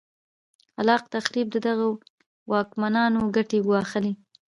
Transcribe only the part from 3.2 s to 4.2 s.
ګټې ګواښلې.